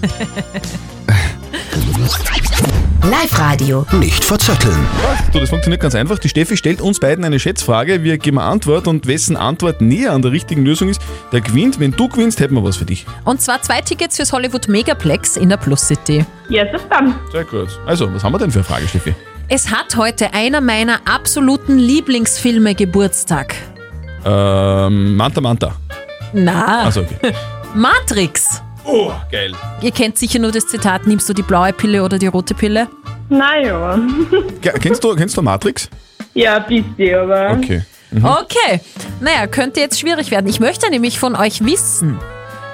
Live-Radio. 3.10 3.86
Nicht 4.00 4.24
verzetteln. 4.26 4.88
So, 5.32 5.40
das 5.40 5.50
funktioniert 5.50 5.80
ganz 5.82 5.94
einfach. 5.94 6.18
Die 6.18 6.28
Steffi 6.28 6.58
stellt 6.58 6.82
uns 6.82 7.00
beiden 7.00 7.24
eine 7.24 7.40
Schätzfrage, 7.40 8.04
wir 8.04 8.18
geben 8.18 8.40
eine 8.40 8.50
Antwort 8.50 8.88
und 8.88 9.06
wessen 9.06 9.38
Antwort 9.38 9.80
näher 9.80 10.12
an 10.12 10.24
der 10.24 10.32
richtigen 10.32 10.66
Lösung 10.66 10.90
ist, 10.90 11.00
der 11.32 11.42
gewinnt. 11.42 11.80
Wenn 11.80 11.92
du 11.92 12.10
gewinnst, 12.10 12.40
hätten 12.40 12.56
wir 12.56 12.64
was 12.64 12.78
für 12.78 12.86
dich. 12.86 13.06
Und 13.24 13.42
zwar 13.42 13.62
zwei 13.62 13.82
Tickets 13.82 14.16
fürs 14.16 14.34
Hollywood 14.34 14.68
Megaplex 14.68 15.38
in 15.38 15.50
der 15.50 15.58
Plus 15.58 15.82
City. 15.88 16.26
Ja, 16.50 16.66
das 16.66 16.82
dann. 16.90 17.14
Sehr 17.32 17.44
gut. 17.44 17.68
Also, 17.86 18.12
was 18.12 18.24
haben 18.24 18.34
wir 18.34 18.40
denn 18.40 18.50
für 18.50 18.60
eine 18.60 18.64
Frage, 18.66 18.88
Steffi? 18.88 19.14
Es 19.50 19.70
hat 19.70 19.96
heute 19.96 20.34
einer 20.34 20.60
meiner 20.60 21.00
absoluten 21.06 21.78
Lieblingsfilme 21.78 22.74
Geburtstag. 22.74 23.54
Ähm, 24.26 25.16
Manta 25.16 25.42
Manta. 25.42 25.76
Na, 26.34 26.86
Also, 26.86 27.02
okay. 27.02 27.34
Matrix. 27.76 28.64
Oh, 28.86 29.12
geil. 29.32 29.52
Ihr 29.82 29.92
kennt 29.92 30.18
sicher 30.18 30.40
nur 30.40 30.52
das 30.52 30.68
Zitat, 30.68 31.08
nimmst 31.08 31.28
du 31.28 31.34
die 31.34 31.42
blaue 31.42 31.74
Pille 31.74 32.04
oder 32.04 32.18
die 32.20 32.28
rote 32.28 32.54
Pille? 32.54 32.88
Naja. 33.30 34.00
Kennst 34.82 35.04
du, 35.04 35.16
kennst 35.16 35.36
du 35.36 35.42
Matrix? 35.42 35.90
ja, 36.36 36.58
ein 36.58 36.66
bisschen, 36.68 37.16
aber. 37.20 37.52
Okay. 37.54 37.82
Mhm. 38.12 38.24
Okay. 38.24 38.82
Naja, 39.20 39.48
könnte 39.48 39.80
jetzt 39.80 40.00
schwierig 40.00 40.30
werden. 40.30 40.48
Ich 40.48 40.60
möchte 40.60 40.90
nämlich 40.92 41.18
von 41.20 41.36
euch 41.36 41.66
wissen, 41.66 42.20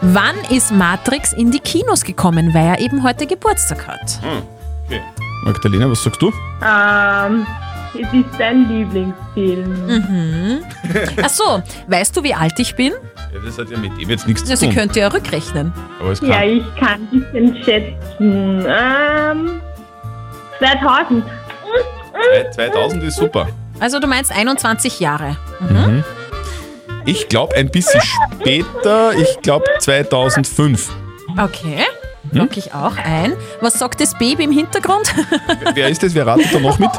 wann 0.01 0.35
ist 0.49 0.71
Matrix 0.71 1.31
in 1.31 1.51
die 1.51 1.59
Kinos 1.59 2.03
gekommen, 2.03 2.53
weil 2.53 2.65
er 2.65 2.79
eben 2.79 3.03
heute 3.03 3.25
Geburtstag 3.27 3.87
hat? 3.87 4.19
Hm, 4.21 4.41
okay. 4.87 5.01
Magdalena, 5.45 5.89
was 5.89 6.03
sagst 6.03 6.21
du? 6.21 6.27
Ähm, 6.63 7.47
es 7.93 8.13
ist 8.13 8.25
dein 8.37 8.67
Lieblingsfilm. 8.67 9.87
Mhm. 9.87 10.59
Ach 11.23 11.29
so, 11.29 11.63
weißt 11.87 12.17
du, 12.17 12.23
wie 12.23 12.33
alt 12.33 12.59
ich 12.59 12.75
bin? 12.75 12.91
Ja, 13.33 13.39
das 13.45 13.57
hat 13.57 13.69
ja 13.69 13.77
mit 13.77 13.99
dem 13.99 14.09
jetzt 14.09 14.27
nichts 14.27 14.41
Ja, 14.49 14.55
zu 14.55 14.57
Sie 14.57 14.65
tun. 14.67 14.75
könnt 14.75 14.95
ja 14.95 15.07
rückrechnen. 15.07 15.71
Aber 15.99 16.11
es 16.11 16.19
kann. 16.19 16.29
Ja, 16.29 16.43
ich 16.43 16.63
kann 16.75 17.07
ein 17.11 17.25
bisschen 17.31 17.63
schätzen. 17.63 18.65
Ähm, 18.67 19.61
2000. 20.59 21.23
Zwei- 22.13 22.49
2000 22.51 23.03
ist 23.03 23.15
super. 23.17 23.47
Also 23.79 23.99
du 23.99 24.07
meinst 24.07 24.31
21 24.35 24.99
Jahre. 24.99 25.37
Mhm. 25.59 26.03
Ich 27.05 27.29
glaube 27.29 27.55
ein 27.55 27.69
bisschen 27.71 28.01
später, 28.01 29.13
ich 29.15 29.41
glaube 29.41 29.65
2005. 29.79 30.91
Okay. 31.41 31.77
Hm? 32.29 32.37
Lock 32.39 32.57
ich 32.57 32.73
auch 32.73 32.95
ein. 33.03 33.33
Was 33.61 33.73
sagt 33.79 33.99
das 34.01 34.13
Baby 34.19 34.43
im 34.43 34.51
Hintergrund? 34.51 35.13
Wer 35.73 35.87
ist 35.89 36.03
das? 36.03 36.13
Wer 36.13 36.27
ratet 36.27 36.53
da 36.53 36.59
noch 36.59 36.77
mit? 36.77 36.91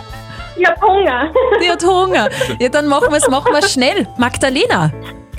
Ich 0.56 0.66
hab 0.66 0.80
Hunger. 0.82 1.32
Die 1.64 1.70
hat 1.70 1.84
Hunger. 1.84 2.28
Ja, 2.58 2.68
dann 2.68 2.88
machen 2.88 3.08
wir 3.10 3.18
es 3.18 3.28
machen 3.28 3.52
wir's 3.52 3.72
schnell. 3.72 4.06
Magdalena, 4.18 4.92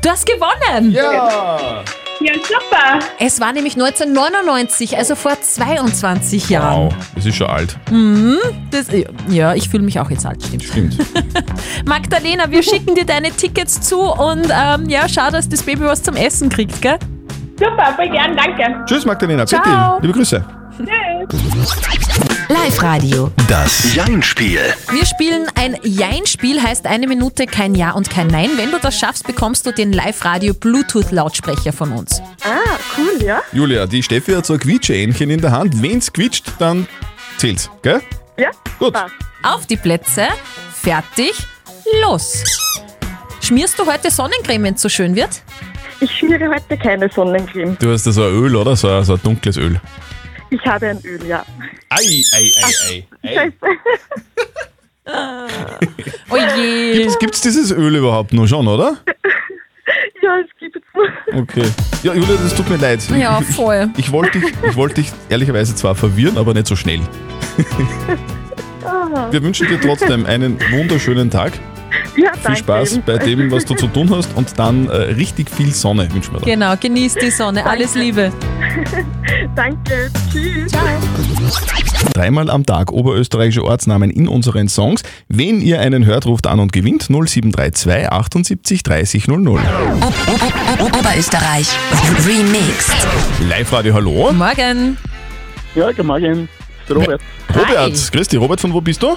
du 0.04 0.10
hast 0.10 0.26
gewonnen. 0.26 0.92
Ja. 0.92 1.84
Ja, 2.20 2.34
super. 2.36 3.00
Es 3.20 3.42
war 3.42 3.52
nämlich 3.52 3.74
1999, 3.74 4.98
also 4.98 5.16
vor 5.16 5.40
22 5.42 6.50
Jahren. 6.50 6.86
Wow, 6.86 6.94
das 7.16 7.26
ist 7.26 7.36
schon 7.36 7.48
alt. 7.48 7.78
Mhm, 7.92 8.38
das, 8.72 8.88
ja, 9.28 9.54
ich 9.56 9.68
fühle 9.68 9.84
mich 9.84 10.00
auch 10.00 10.10
jetzt 10.10 10.26
alt, 10.26 10.42
stimmt. 10.42 10.64
Stimmt. 10.64 10.98
Magdalena, 11.86 12.50
wir 12.50 12.64
schicken 12.64 12.96
dir 12.96 13.06
deine 13.06 13.32
Tickets 13.32 13.82
zu 13.82 14.00
und 14.00 14.48
ähm, 14.50 14.88
ja, 14.88 15.10
schau, 15.10 15.32
dass 15.32 15.50
das 15.50 15.64
Baby 15.64 15.82
was 15.82 16.02
zum 16.02 16.16
Essen 16.16 16.48
kriegt, 16.50 16.82
gell? 16.82 16.98
Super, 17.60 17.94
voll 17.96 18.10
gern, 18.10 18.38
danke. 18.38 18.86
Tschüss 18.86 19.06
Magdalena, 19.06 19.46
Ciao. 19.46 19.62
bitte. 19.62 20.08
Liebe 20.08 20.14
Grüße. 20.14 20.46
Live-Radio. 22.50 23.32
Das 23.48 23.94
Jein-Spiel. 23.94 24.60
Wir 24.92 25.06
spielen 25.06 25.48
ein 25.56 25.78
Jein-Spiel, 25.84 26.62
heißt 26.62 26.88
eine 26.88 27.08
Minute 27.08 27.46
kein 27.46 27.76
Ja 27.76 27.92
und 27.92 28.10
kein 28.10 28.28
Nein. 28.28 28.52
Wenn 28.58 28.72
du 28.72 28.80
das 28.80 28.98
schaffst, 29.00 29.26
bekommst 29.26 29.66
du 29.66 29.72
den 29.72 29.94
Live-Radio 29.94 30.54
Bluetooth-Lautsprecher 30.54 31.72
von 31.72 31.92
uns. 31.94 32.22
Ah, 32.44 32.78
cool, 32.98 33.24
ja. 33.24 33.42
Julia, 33.52 33.86
die 33.86 34.04
Steffi 34.04 34.34
hat 34.34 34.46
so 34.46 34.54
ein 34.54 34.60
Quietscheähnchen 34.60 35.30
in 35.30 35.42
der 35.42 35.52
Hand. 35.52 35.82
Wenn's 35.82 36.12
quietscht, 36.12 36.46
dann 36.60 36.88
zählt's, 37.38 37.70
gell? 37.82 38.02
Ja. 38.38 38.50
Gut. 38.80 38.94
Auf 39.44 39.66
die 39.68 39.78
Plätze, 39.78 40.28
fertig, 40.74 41.34
los. 42.02 42.44
Schmierst 43.42 43.78
du 43.80 43.86
heute 43.86 44.10
Sonnencreme, 44.12 44.64
wenn 44.64 44.74
es 44.76 44.82
so 44.82 44.90
schön 44.90 45.16
wird? 45.16 45.42
Ich 46.00 46.12
schmiere 46.18 46.50
heute 46.50 46.78
keine 46.78 47.10
Sonnencreme. 47.10 47.78
Du 47.80 47.92
hast 47.92 48.06
da 48.06 48.12
so 48.12 48.24
ein 48.24 48.32
Öl, 48.34 48.56
oder? 48.56 48.76
So 48.76 48.90
ein, 48.90 49.04
so 49.04 49.14
ein 49.14 49.22
dunkles 49.24 49.58
Öl. 49.58 49.80
Ich 50.54 50.66
habe 50.68 50.88
ein 50.90 51.00
Öl, 51.04 51.26
ja. 51.26 51.44
Ei, 51.90 52.24
ei, 52.34 52.52
ei, 52.62 52.74
ei. 52.90 53.08
ei. 53.24 53.34
Scheiße. 53.34 53.54
Oh 56.30 56.38
je. 56.56 56.94
Gibt's, 56.94 57.20
gibt's 57.20 57.42
dieses 57.42 57.72
Öl 57.72 57.94
überhaupt 57.98 58.32
noch 58.32 58.48
schon, 58.48 58.66
oder? 58.70 58.96
ja, 60.24 60.38
es 60.40 60.48
gibt 60.58 60.78
es 60.78 60.82
noch. 60.94 61.42
Okay. 61.42 61.66
Ja, 62.04 62.14
Julia, 62.14 62.36
das 62.42 62.56
tut 62.56 62.70
mir 62.70 62.78
leid. 62.78 63.02
Ja, 63.10 63.40
Ich- 63.42 63.54
voll. 63.54 63.90
Ich, 63.98 64.06
ich 64.06 64.12
wollte 64.14 64.40
dich, 64.40 64.54
ich 64.66 64.76
wollte 64.78 64.96
dich 64.96 65.12
ehrlicherweise 65.28 65.76
zwar 65.76 65.94
verwirren, 65.96 66.38
aber 66.38 66.54
nicht 66.54 66.68
so 66.68 66.76
schnell. 66.78 67.02
Wir 69.32 69.44
wünschen 69.44 69.68
dir 69.68 69.80
trotzdem 69.82 70.26
einen 70.26 70.58
wunderschönen 70.72 71.30
Tag. 71.30 71.52
Ja, 72.16 72.32
Viel. 72.34 72.56
Spaß 72.58 73.00
bei 73.06 73.18
dem, 73.18 73.50
was 73.52 73.66
du 73.66 73.74
zu 73.76 73.88
tun 73.88 74.10
hast 74.12 74.36
und 74.36 74.58
dann 74.58 74.88
äh, 74.88 74.96
richtig 75.14 75.50
viel 75.50 75.72
Sonne 75.74 76.12
wünschen 76.14 76.34
wir 76.34 76.40
dir. 76.42 76.46
Genau, 76.46 76.76
genieß 76.80 77.16
die 77.16 77.32
Sonne. 77.32 77.66
Alles 77.66 77.96
Liebe. 77.96 78.32
Danke. 79.56 80.12
Tschüss. 80.32 80.72
Ciao. 80.72 80.84
Dreimal 82.14 82.50
am 82.50 82.66
Tag 82.66 82.92
oberösterreichische 82.92 83.64
Ortsnamen 83.64 84.12
in 84.12 84.28
unseren 84.28 84.68
Songs. 84.70 85.02
Wenn 85.30 85.62
ihr 85.62 85.80
einen 85.80 86.06
hört, 86.06 86.26
ruft 86.26 86.46
an 86.48 86.60
und 86.60 86.72
gewinnt 86.72 87.10
0732 87.10 88.12
78 88.12 88.84
30 88.84 89.28
00. 89.28 89.62
Oberösterreich. 90.80 91.68
Remixed. 92.28 92.94
Live-Radio, 93.50 93.94
hallo. 93.96 94.32
Morgen. 94.34 94.98
Ja, 95.76 95.90
guten 95.92 96.08
Morgen. 96.08 96.50
Robert. 96.90 97.22
Robert, 97.56 98.12
grüß 98.12 98.28
dich. 98.28 98.40
Robert, 98.40 98.60
von 98.60 98.74
wo 98.74 98.82
bist 98.82 99.02
du? 99.02 99.16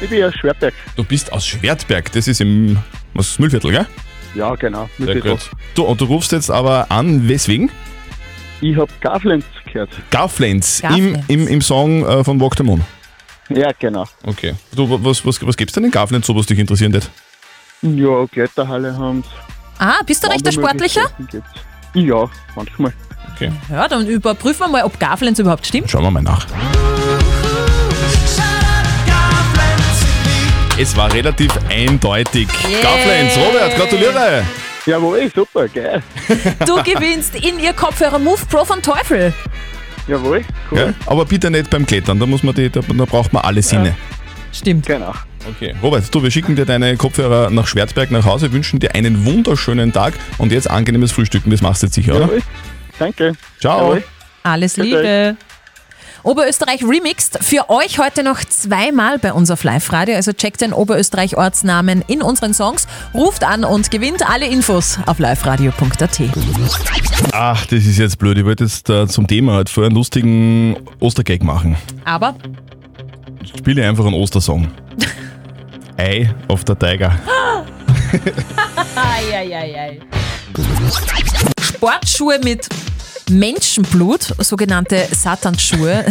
Ich 0.00 0.10
bin 0.10 0.24
aus 0.24 0.34
Schwerberg. 0.34 0.74
Du 0.96 1.04
bist 1.04 1.32
aus 1.32 1.46
Schwertberg, 1.46 2.12
das 2.12 2.28
ist 2.28 2.40
im 2.40 2.76
was, 3.14 3.38
Müllviertel, 3.38 3.70
gell? 3.70 3.86
Ja, 4.34 4.54
genau. 4.54 4.88
Sehr 4.98 5.06
Müllviertel. 5.06 5.30
gut. 5.32 5.50
Du, 5.74 5.84
und 5.84 6.00
du 6.00 6.04
rufst 6.04 6.32
jetzt 6.32 6.50
aber 6.50 6.86
an, 6.90 7.26
weswegen? 7.28 7.70
Ich 8.60 8.76
habe 8.76 8.90
Garflens 9.00 9.44
gehört. 9.72 9.90
Garflens, 10.10 10.80
im, 10.94 11.18
im, 11.28 11.46
im 11.48 11.60
Song 11.62 12.04
äh, 12.06 12.24
von 12.24 12.40
Walk 12.40 12.56
the 12.56 12.62
Moon. 12.62 12.82
Ja, 13.48 13.70
genau. 13.78 14.04
Okay. 14.24 14.54
Du, 14.74 14.88
wa- 14.90 14.98
was, 15.00 15.24
was, 15.24 15.44
was 15.46 15.56
gibt's 15.56 15.74
denn 15.74 15.84
in 15.84 15.90
Garflens, 15.90 16.26
so 16.26 16.34
was 16.36 16.46
dich 16.46 16.58
interessieren 16.58 16.92
wird? 16.92 17.08
Ja, 17.82 18.26
Kletterhalle 18.26 18.96
haben 18.96 19.22
Ah, 19.78 19.96
bist 20.06 20.24
du 20.24 20.28
recht 20.30 20.44
der 20.44 20.52
Sportlicher? 20.52 21.02
Ja, 21.94 22.28
manchmal. 22.54 22.92
Okay. 23.34 23.52
Ja, 23.70 23.86
dann 23.88 24.06
überprüfen 24.06 24.60
wir 24.60 24.68
mal, 24.68 24.84
ob 24.84 24.98
Garflens 24.98 25.38
überhaupt 25.38 25.66
stimmt. 25.66 25.90
Schauen 25.90 26.02
wir 26.04 26.10
mal 26.10 26.22
nach. 26.22 26.46
Es 30.78 30.94
war 30.94 31.10
relativ 31.10 31.50
eindeutig. 31.70 32.48
Yeah. 32.68 33.46
Robert, 33.46 33.76
gratuliere! 33.76 34.44
Jawohl, 34.84 35.32
super, 35.34 35.66
geil. 35.68 36.02
Du 36.66 36.82
gewinnst 36.82 37.34
in 37.34 37.58
ihr 37.58 37.72
Kopfhörer 37.72 38.18
Move 38.18 38.42
Pro 38.50 38.62
von 38.62 38.82
Teufel. 38.82 39.32
Jawohl, 40.06 40.44
cool. 40.70 40.78
Ja, 40.78 40.94
aber 41.06 41.24
bitte 41.24 41.50
nicht 41.50 41.70
beim 41.70 41.86
Klettern, 41.86 42.20
da, 42.20 42.26
muss 42.26 42.42
man 42.42 42.54
die, 42.54 42.68
da, 42.68 42.80
da 42.80 43.04
braucht 43.06 43.32
man 43.32 43.42
alle 43.42 43.62
Sinne. 43.62 43.96
Stimmt. 44.52 44.84
Genau. 44.84 45.14
Okay. 45.48 45.74
Robert, 45.82 46.14
du, 46.14 46.22
wir 46.22 46.30
schicken 46.30 46.56
dir 46.56 46.66
deine 46.66 46.96
Kopfhörer 46.98 47.48
nach 47.48 47.66
Schwarzberg 47.66 48.10
nach 48.10 48.26
Hause, 48.26 48.52
wünschen 48.52 48.78
dir 48.78 48.94
einen 48.94 49.24
wunderschönen 49.24 49.94
Tag 49.94 50.12
und 50.36 50.52
jetzt 50.52 50.70
angenehmes 50.70 51.10
Frühstücken, 51.10 51.50
das 51.50 51.62
machst 51.62 51.82
du 51.82 51.86
jetzt 51.86 51.94
sicher, 51.94 52.16
oder? 52.16 52.26
Jawohl. 52.26 52.42
Danke. 52.98 53.32
Ciao. 53.60 53.80
Jawohl. 53.80 54.04
Alles 54.42 54.74
Bitte. 54.74 54.88
Liebe. 54.88 55.36
Oberösterreich 56.26 56.82
Remixed. 56.82 57.38
Für 57.40 57.70
euch 57.70 58.00
heute 58.00 58.24
noch 58.24 58.40
zweimal 58.44 59.20
bei 59.20 59.32
uns 59.32 59.48
auf 59.52 59.62
Live-Radio. 59.62 60.16
Also 60.16 60.32
checkt 60.32 60.60
den 60.60 60.72
Oberösterreich-Ortsnamen 60.72 62.02
in 62.08 62.20
unseren 62.20 62.52
Songs, 62.52 62.88
ruft 63.14 63.44
an 63.44 63.64
und 63.64 63.92
gewinnt 63.92 64.28
alle 64.28 64.48
Infos 64.48 64.98
auf 65.06 65.20
liveradio.at. 65.20 66.20
Ach, 67.30 67.66
das 67.66 67.84
ist 67.84 67.98
jetzt 67.98 68.18
blöd. 68.18 68.38
Ich 68.38 68.44
wollte 68.44 68.64
jetzt 68.64 68.90
äh, 68.90 69.06
zum 69.06 69.28
Thema 69.28 69.52
halt 69.52 69.70
vorher 69.70 69.86
einen 69.86 69.96
lustigen 69.96 70.76
Ostergag 70.98 71.44
machen. 71.44 71.76
Aber 72.04 72.34
Spiele 73.56 73.88
einfach 73.88 74.04
einen 74.04 74.14
Ostersong. 74.14 74.66
Ei 75.96 76.34
auf 76.48 76.64
der 76.64 76.76
Tiger. 76.76 77.16
Eieiei. 78.96 80.00
Sportschuhe 81.60 82.40
mit 82.42 82.68
Menschenblut, 83.30 84.34
sogenannte 84.38 85.08
Satansschuhe, 85.10 86.04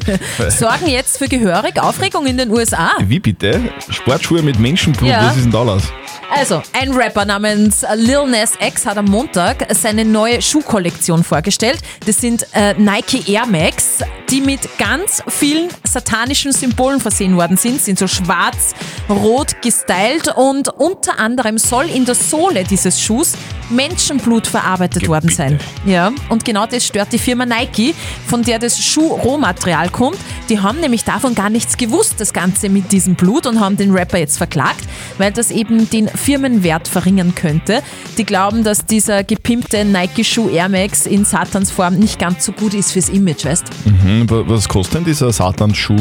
sorgen 0.48 0.88
jetzt 0.88 1.18
für 1.18 1.28
gehörig 1.28 1.78
Aufregung 1.80 2.26
in 2.26 2.38
den 2.38 2.50
USA. 2.50 2.92
Wie 3.00 3.20
bitte? 3.20 3.60
Sportschuhe 3.90 4.42
mit 4.42 4.58
Menschenblut, 4.58 5.08
Ja. 5.10 5.26
was 5.26 5.36
ist 5.36 5.44
denn 5.44 5.52
da 5.52 5.62
los? 5.62 5.82
Also, 6.34 6.62
ein 6.72 6.92
Rapper 6.92 7.26
namens 7.26 7.84
Lil 7.94 8.26
Nas 8.26 8.52
X 8.58 8.86
hat 8.86 8.96
am 8.96 9.04
Montag 9.04 9.66
seine 9.74 10.04
neue 10.04 10.40
Schuhkollektion 10.40 11.24
vorgestellt. 11.24 11.80
Das 12.06 12.20
sind 12.20 12.46
äh, 12.54 12.72
Nike 12.74 13.30
Air 13.30 13.46
Max, 13.46 13.98
die 14.30 14.40
mit 14.40 14.60
ganz 14.78 15.22
vielen 15.28 15.68
satanischen 15.84 16.52
Symbolen 16.52 17.00
versehen 17.00 17.36
worden 17.36 17.58
sind. 17.58 17.82
Sind 17.82 17.98
so 17.98 18.06
schwarz-rot 18.06 19.60
gestylt 19.60 20.28
und 20.34 20.68
unter 20.68 21.18
anderem 21.18 21.58
soll 21.58 21.90
in 21.90 22.06
der 22.06 22.14
Sohle 22.14 22.64
dieses 22.64 23.00
Schuhs 23.00 23.34
Menschenblut 23.72 24.46
verarbeitet 24.46 25.08
worden 25.08 25.30
sein. 25.30 25.58
Ja, 25.86 26.12
und 26.28 26.44
genau 26.44 26.66
das 26.66 26.86
stört 26.86 27.12
die 27.12 27.18
Firma 27.18 27.46
Nike, 27.46 27.94
von 28.26 28.42
der 28.42 28.58
das 28.58 28.78
Schuhrohmaterial 28.78 29.88
kommt. 29.88 30.18
Die 30.48 30.60
haben 30.60 30.80
nämlich 30.80 31.04
davon 31.04 31.34
gar 31.34 31.50
nichts 31.50 31.76
gewusst, 31.76 32.14
das 32.18 32.32
Ganze 32.32 32.68
mit 32.68 32.92
diesem 32.92 33.14
Blut 33.14 33.46
und 33.46 33.60
haben 33.60 33.76
den 33.76 33.92
Rapper 33.92 34.18
jetzt 34.18 34.36
verklagt, 34.36 34.84
weil 35.18 35.32
das 35.32 35.50
eben 35.50 35.88
den 35.88 36.08
Firmenwert 36.22 36.88
verringern 36.88 37.34
könnte. 37.34 37.82
Die 38.18 38.24
glauben, 38.24 38.62
dass 38.64 38.86
dieser 38.86 39.24
gepimpte 39.24 39.84
Nike-Schuh 39.84 40.48
Air 40.50 40.68
Max 40.68 41.06
in 41.06 41.24
Satans 41.24 41.70
Form 41.70 41.94
nicht 41.96 42.18
ganz 42.18 42.44
so 42.44 42.52
gut 42.52 42.74
ist 42.74 42.92
fürs 42.92 43.08
Image, 43.08 43.44
weißt 43.44 43.64
Mhm, 43.84 44.30
wa- 44.30 44.44
was 44.46 44.68
kostet 44.68 44.94
denn 44.96 45.04
dieser 45.04 45.32
Satansschuh? 45.32 45.96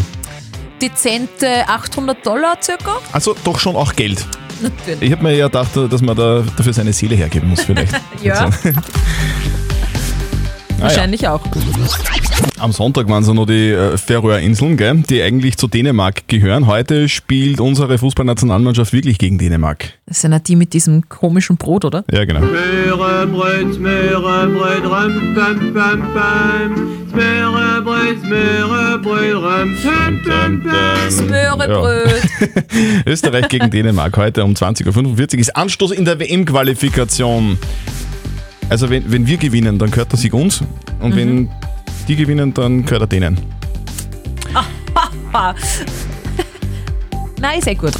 Dezente 0.82 1.68
800 1.68 2.26
Dollar 2.26 2.58
circa? 2.62 2.98
Also 3.12 3.36
doch 3.44 3.60
schon 3.60 3.76
auch 3.76 3.96
Geld. 3.96 4.26
Natürlich. 4.62 5.02
Ich 5.02 5.12
habe 5.12 5.24
mir 5.24 5.36
ja 5.36 5.46
gedacht, 5.48 5.70
dass 5.76 6.02
man 6.02 6.16
da 6.16 6.44
dafür 6.56 6.74
seine 6.74 6.94
Seele 6.94 7.16
hergeben 7.16 7.50
muss 7.50 7.62
vielleicht. 7.62 7.94
Ja. 8.24 8.50
Ah, 10.82 10.86
ja. 10.86 10.90
Wahrscheinlich 10.90 11.28
auch. 11.28 11.42
Am 12.58 12.72
Sonntag 12.72 13.08
waren 13.08 13.24
so 13.24 13.34
noch 13.34 13.46
die 13.46 13.70
äh, 13.70 13.98
Färöerinseln, 13.98 14.78
gell, 14.78 15.04
die 15.08 15.22
eigentlich 15.22 15.58
zu 15.58 15.68
Dänemark 15.68 16.28
gehören. 16.28 16.66
Heute 16.66 17.08
spielt 17.08 17.60
unsere 17.60 18.00
Fußballnationalmannschaft 18.00 18.92
wirklich 18.92 19.20
gegen 19.20 19.38
Dänemark. 19.38 19.94
Das 20.08 20.22
sind 20.22 20.32
ja 20.32 20.40
die 20.40 20.56
mit 20.56 20.74
diesem 20.74 21.08
komischen 21.08 21.58
Brot, 21.58 21.86
oder? 21.86 22.04
Ja, 22.12 22.26
genau. 22.26 22.42
Österreich 33.06 33.50
gegen 33.50 33.70
Dänemark 33.70 34.18
heute 34.18 34.44
um 34.44 34.54
20.45 34.54 35.34
Uhr 35.34 35.40
ist 35.40 35.56
Anstoß 35.56 35.92
in 35.92 36.06
der 36.06 36.20
WM-Qualifikation. 36.20 37.60
Also 38.72 38.90
wenn, 38.90 39.12
wenn 39.12 39.28
wir 39.28 39.36
gewinnen, 39.36 39.78
dann 39.78 39.92
gehört 39.92 40.14
der 40.14 40.18
Sieg 40.18 40.34
uns 40.34 40.62
und 41.02 41.14
wenn 41.14 41.50
die 42.08 42.16
gewinnen, 42.16 42.54
dann 42.54 42.86
gehört 42.86 43.02
er 43.02 43.08
denen. 43.08 43.38
Nein, 47.42 47.62
sehr 47.62 47.76
gut. 47.76 47.92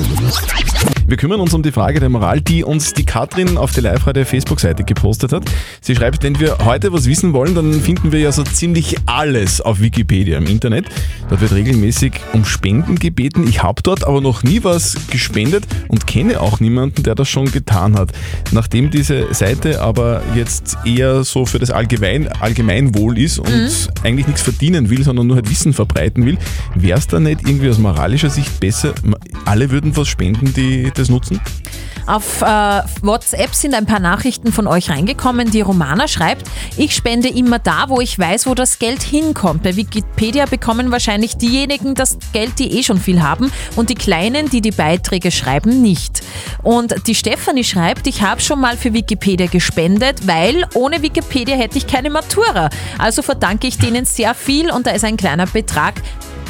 Wir 1.12 1.18
kümmern 1.18 1.42
uns 1.42 1.54
um 1.54 1.62
die 1.62 1.74
Frage 1.74 2.00
der 2.00 2.08
Moral, 2.08 2.40
die 2.40 2.64
uns 2.64 2.94
die 2.94 3.04
Katrin 3.06 3.58
auf 3.58 3.74
der 3.74 3.84
Live-Radio 3.84 4.24
Facebook-Seite 4.24 4.86
gepostet 4.86 5.34
hat. 5.34 5.44
Sie 5.82 5.94
schreibt, 5.94 6.24
wenn 6.24 6.40
wir 6.40 6.60
heute 6.64 6.94
was 6.94 7.06
wissen 7.06 7.34
wollen, 7.34 7.54
dann 7.54 7.82
finden 7.82 8.14
wir 8.14 8.22
ja 8.22 8.32
so 8.32 8.44
ziemlich 8.44 8.96
alles 9.08 9.60
auf 9.60 9.82
Wikipedia 9.82 10.38
im 10.38 10.46
Internet. 10.46 10.86
Dort 11.28 11.42
wird 11.42 11.52
regelmäßig 11.52 12.14
um 12.32 12.46
Spenden 12.46 12.98
gebeten. 12.98 13.46
Ich 13.46 13.62
habe 13.62 13.82
dort 13.84 14.08
aber 14.08 14.22
noch 14.22 14.44
nie 14.44 14.64
was 14.64 14.96
gespendet 15.10 15.66
und 15.90 16.08
kenne 16.08 16.40
auch 16.40 16.62
niemanden, 16.62 17.04
der 17.04 17.14
das 17.14 17.28
schon 17.28 17.52
getan 17.52 17.98
hat. 18.00 18.14
Nachdem 18.54 18.90
diese 18.90 19.34
Seite 19.34 19.82
aber 19.82 20.22
jetzt 20.34 20.78
eher 20.86 21.26
so 21.26 21.46
für 21.46 21.60
das 21.60 21.72
Allgemein, 21.72 22.30
Allgemeinwohl 22.40 23.18
ist 23.18 23.38
und 23.38 23.50
Mhm. 23.50 23.68
eigentlich 24.04 24.28
nichts 24.28 24.44
verdienen 24.44 24.90
will, 24.90 25.04
sondern 25.04 25.28
nur 25.28 25.36
halt 25.36 25.50
Wissen 25.50 25.74
verbreiten 25.74 26.26
will, 26.26 26.38
wäre 26.74 26.98
es 26.98 27.08
da 27.08 27.20
nicht 27.20 27.42
irgendwie 27.46 27.70
aus 27.70 27.80
moralischer 27.80 28.30
Sicht 28.30 28.62
besser, 28.62 28.94
alle 29.44 29.72
würden 29.72 29.98
was 29.98 30.08
spenden, 30.08 30.54
die 30.54 30.90
das 31.02 31.10
nutzen? 31.10 31.42
Auf 32.08 32.42
äh, 32.42 32.82
WhatsApp 33.02 33.54
sind 33.54 33.74
ein 33.74 33.86
paar 33.86 34.00
Nachrichten 34.00 34.52
von 34.52 34.68
euch 34.68 34.90
reingekommen. 34.90 35.52
Die 35.52 35.62
Romana 35.62 36.08
schreibt, 36.08 36.50
ich 36.78 36.96
spende 36.96 37.30
immer 37.30 37.60
da, 37.60 37.86
wo 37.88 38.02
ich 38.02 38.18
weiß, 38.18 38.48
wo 38.48 38.56
das 38.56 38.80
Geld 38.80 39.04
hinkommt. 39.04 39.64
Bei 39.64 39.76
Wikipedia 39.76 40.46
bekommen 40.46 40.92
wahrscheinlich 40.92 41.38
diejenigen 41.38 41.96
das 41.96 42.18
Geld, 42.34 42.58
die 42.60 42.78
eh 42.78 42.84
schon 42.84 43.00
viel 43.00 43.22
haben 43.22 43.52
und 43.76 43.90
die 43.90 43.96
Kleinen, 43.96 44.50
die 44.50 44.62
die 44.62 44.72
Beiträge 44.72 45.32
schreiben, 45.32 45.82
nicht. 45.82 46.22
Und 46.64 47.08
die 47.08 47.16
Stefanie 47.16 47.64
schreibt, 47.64 48.08
ich 48.08 48.22
habe 48.22 48.42
schon 48.42 48.60
mal 48.60 48.78
für 48.78 48.94
Wikipedia 48.94 49.48
gespendet, 49.48 50.28
weil 50.28 50.66
ohne 50.74 51.02
Wikipedia 51.02 51.56
hätte 51.56 51.78
ich 51.78 51.88
keine 51.88 52.10
Matura. 52.10 52.70
Also 52.98 53.22
verdanke 53.22 53.68
ich 53.68 53.78
denen 53.78 54.06
sehr 54.06 54.34
viel 54.34 54.72
und 54.72 54.88
da 54.88 54.92
ist 54.92 55.06
ein 55.06 55.18
kleiner 55.18 55.46
Betrag, 55.46 56.02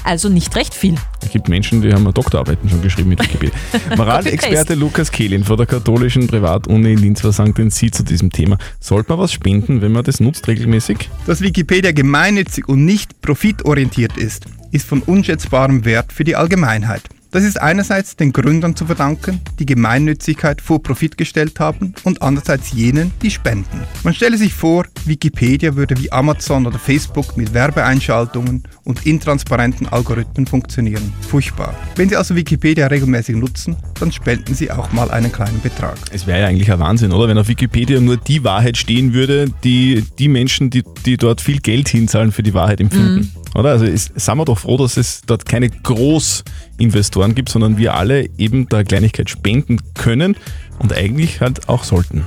also 0.03 0.29
nicht 0.29 0.55
recht 0.55 0.74
viel. 0.74 0.96
Es 1.22 1.30
gibt 1.30 1.48
Menschen, 1.50 1.82
die 1.82 1.94
haben 1.94 2.12
Doktorarbeiten 2.12 2.70
schon 2.70 2.82
geschrieben 2.82 3.10
mit 3.10 3.22
Wikipedia. 3.24 3.56
Moralexperte 3.98 4.75
Lukas 4.75 5.12
Kehlin 5.12 5.44
von 5.44 5.58
der 5.58 5.66
katholischen 5.66 6.28
Privatuni 6.28 6.94
in 6.94 7.00
Linz, 7.00 7.22
sagen 7.22 7.54
denn 7.54 7.70
Sie 7.70 7.92
zu 7.92 8.04
diesem 8.04 8.32
Thema? 8.32 8.58
Sollte 8.80 9.12
man 9.12 9.20
was 9.20 9.32
spenden, 9.32 9.82
wenn 9.82 9.92
man 9.92 10.04
das 10.04 10.20
nutzt 10.20 10.48
regelmäßig? 10.48 11.10
Dass 11.25 11.42
Wikipedia 11.42 11.92
gemeinnützig 11.92 12.68
und 12.68 12.86
nicht 12.86 13.22
profitorientiert 13.22 14.18
ist, 14.18 14.46
ist 14.72 14.88
von 14.88 15.01
unschätzbarem 15.01 15.86
Wert 15.86 16.12
für 16.12 16.24
die 16.24 16.36
Allgemeinheit. 16.36 17.04
Das 17.32 17.46
ist 17.46 17.62
einerseits 17.62 18.18
den 18.18 18.34
Gründern 18.34 18.76
zu 18.76 18.86
verdanken, 18.86 19.40
die 19.58 19.66
Gemeinnützigkeit 19.66 20.60
vor 20.60 20.84
Profit 20.84 21.18
gestellt 21.18 21.62
haben 21.62 21.94
und 22.04 22.22
andererseits 22.22 22.74
jenen, 22.74 23.14
die 23.22 23.32
spenden. 23.32 23.84
Man 24.04 24.14
stelle 24.14 24.38
sich 24.38 24.54
vor, 24.54 24.86
Wikipedia 25.06 25.78
würde 25.78 25.98
wie 25.98 26.12
Amazon 26.12 26.68
oder 26.68 26.78
Facebook 26.78 27.38
mit 27.38 27.54
Werbeeinschaltungen 27.54 28.64
und 28.84 29.06
intransparenten 29.06 29.88
Algorithmen 29.88 30.46
funktionieren. 30.46 31.14
Furchtbar. 31.22 31.74
Wenn 31.96 32.10
Sie 32.10 32.18
also 32.18 32.36
Wikipedia 32.36 32.88
regelmäßig 32.88 33.38
nutzen, 33.38 33.78
dann 34.02 34.12
spenden 34.12 34.54
Sie 34.54 34.70
auch 34.70 34.92
mal 34.92 35.10
einen 35.10 35.32
kleinen 35.32 35.62
Betrag. 35.62 35.98
Es 36.12 36.28
wäre 36.28 36.42
ja 36.42 36.48
eigentlich 36.48 36.70
ein 36.70 36.80
Wahnsinn, 36.80 37.14
oder? 37.14 37.30
Wenn 37.30 37.38
auf 37.38 37.48
Wikipedia 37.48 38.02
nur 38.02 38.18
die 38.18 38.44
Wahrheit 38.44 38.76
stehen 38.76 39.14
würde, 39.14 39.46
die 39.64 40.04
die 40.20 40.28
Menschen, 40.28 40.70
die, 40.70 40.84
die 41.06 41.16
dort 41.16 41.40
viel 41.40 41.62
Geld 41.62 41.88
hinzahlen, 41.88 42.34
für 42.34 42.44
die 42.44 42.54
Wahrheit 42.54 42.82
empfinden. 42.82 43.32
Oder? 43.55 43.70
Also 43.70 43.86
ist, 43.86 44.20
sind 44.20 44.38
wir 44.38 44.46
doch 44.46 44.60
froh, 44.60 44.77
dass 44.77 44.98
es 44.98 45.22
dort 45.25 45.46
keine 45.46 45.70
Großinvestoren 45.70 47.36
gibt, 47.36 47.50
sondern 47.50 47.77
wir 47.77 47.96
alle 47.96 48.29
eben 48.38 48.67
der 48.70 48.84
Kleinigkeit 48.84 49.29
spenden 49.29 49.79
können 49.93 50.36
und 50.79 50.93
eigentlich 50.93 51.41
halt 51.41 51.67
auch 51.70 51.84
sollten. 51.84 52.25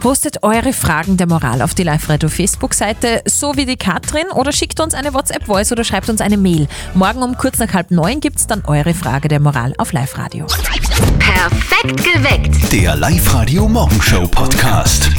Postet 0.00 0.44
eure 0.44 0.72
Fragen 0.72 1.16
der 1.16 1.26
Moral 1.26 1.60
auf 1.60 1.74
die 1.74 1.82
Live-Radio 1.82 2.28
Facebook-Seite, 2.28 3.22
so 3.26 3.56
wie 3.56 3.66
die 3.66 3.76
Katrin, 3.76 4.26
oder 4.32 4.52
schickt 4.52 4.78
uns 4.78 4.94
eine 4.94 5.12
WhatsApp-Voice 5.12 5.72
oder 5.72 5.82
schreibt 5.82 6.08
uns 6.08 6.20
eine 6.20 6.36
Mail. 6.36 6.68
Morgen 6.94 7.22
um 7.22 7.36
kurz 7.36 7.58
nach 7.58 7.72
halb 7.74 7.90
neun 7.90 8.20
gibt's 8.20 8.46
dann 8.46 8.64
eure 8.66 8.94
Frage 8.94 9.26
der 9.26 9.40
Moral 9.40 9.74
auf 9.78 9.92
Live-Radio. 9.92 10.46
Perfekt 11.18 12.04
geweckt. 12.04 12.72
Der 12.72 12.94
Live-Radio 12.94 13.68
Morgenshow 13.68 14.28
Podcast. 14.28 15.10